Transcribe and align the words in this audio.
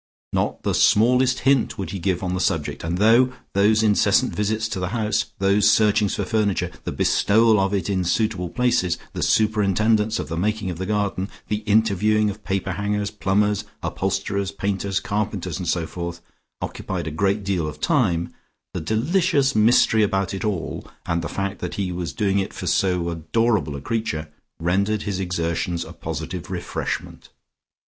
Not 0.33 0.63
the 0.63 0.73
smallest 0.73 1.41
hint 1.41 1.77
would 1.77 1.91
he 1.91 1.99
give 1.99 2.23
on 2.23 2.33
the 2.33 2.39
subject, 2.39 2.83
and 2.83 2.97
though 2.97 3.31
those 3.53 3.83
incessant 3.83 4.33
visits 4.35 4.67
to 4.69 4.79
the 4.79 4.87
house, 4.87 5.25
those 5.37 5.69
searchings 5.69 6.15
for 6.15 6.25
furniture, 6.25 6.71
the 6.85 6.91
bestowal 6.91 7.59
of 7.59 7.71
it 7.71 7.87
in 7.87 8.03
suitable 8.03 8.49
places, 8.49 8.97
the 9.13 9.21
superintendence 9.21 10.17
of 10.17 10.27
the 10.27 10.37
making 10.37 10.71
of 10.71 10.79
the 10.79 10.87
garden, 10.87 11.29
the 11.49 11.61
interviewings 11.67 12.31
of 12.31 12.43
paperhangers, 12.43 13.11
plumbers, 13.11 13.63
upholsterers, 13.83 14.51
painters, 14.51 14.99
carpenters 14.99 15.59
and 15.59 15.67
so 15.67 15.85
forth 15.85 16.19
occupied 16.63 17.05
a 17.05 17.11
great 17.11 17.43
deal 17.43 17.67
of 17.67 17.79
time, 17.79 18.33
the 18.73 18.81
delicious 18.81 19.55
mystery 19.55 20.01
about 20.01 20.33
it 20.33 20.43
all, 20.43 20.89
and 21.05 21.21
the 21.21 21.29
fact 21.29 21.59
that 21.59 21.75
he 21.75 21.91
was 21.91 22.11
doing 22.11 22.39
it 22.39 22.53
for 22.53 22.65
so 22.65 23.09
adorable 23.11 23.75
a 23.75 23.81
creature, 23.81 24.29
rendered 24.59 25.03
his 25.03 25.19
exertions 25.19 25.85
a 25.85 25.93
positive 25.93 26.49
refreshment. 26.49 27.29